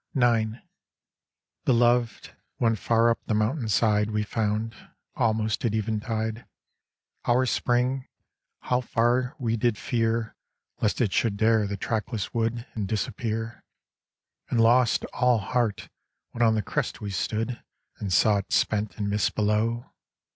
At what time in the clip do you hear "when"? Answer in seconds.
2.57-2.75, 16.31-16.41